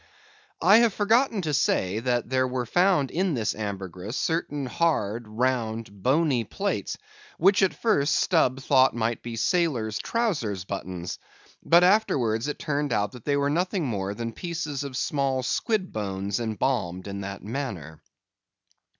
I 0.63 0.77
have 0.77 0.95
forgotten 0.95 1.43
to 1.43 1.53
say 1.53 1.99
that 1.99 2.27
there 2.27 2.47
were 2.47 2.65
found 2.65 3.11
in 3.11 3.35
this 3.35 3.53
ambergris, 3.53 4.17
certain 4.17 4.65
hard, 4.65 5.27
round, 5.27 6.01
bony 6.01 6.43
plates, 6.43 6.97
which 7.37 7.61
at 7.61 7.75
first 7.79 8.15
Stubb 8.15 8.59
thought 8.61 8.95
might 8.95 9.21
be 9.21 9.35
sailors' 9.35 9.99
trowsers 9.99 10.65
buttons; 10.65 11.19
but 11.63 11.83
it 11.83 11.85
afterwards 11.85 12.51
turned 12.57 12.91
out 12.93 13.11
that 13.11 13.25
they 13.25 13.37
were 13.37 13.51
nothing 13.51 13.85
more 13.85 14.15
than 14.15 14.33
pieces 14.33 14.83
of 14.83 14.97
small 14.97 15.43
squid 15.43 15.93
bones 15.93 16.39
embalmed 16.39 17.05
in 17.07 17.21
that 17.21 17.43
manner. 17.43 18.01